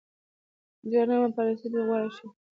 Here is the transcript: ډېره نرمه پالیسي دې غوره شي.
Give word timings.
ډېره 0.89 1.05
نرمه 1.09 1.29
پالیسي 1.37 1.67
دې 1.73 1.81
غوره 1.87 2.09
شي. 2.15 2.27